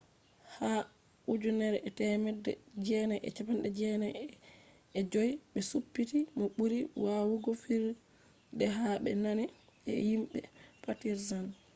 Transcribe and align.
ha 0.57 0.71
1995 1.31 4.05
be 5.51 5.61
supti 5.69 6.19
mo 6.37 6.45
buri 6.57 6.79
wawugo 7.03 7.49
fijirde 7.61 8.65
ha 8.75 8.89
be 9.03 9.11
nane 9.23 9.43
je 9.85 9.93
himbe 10.07 10.39
partizan 10.83 11.45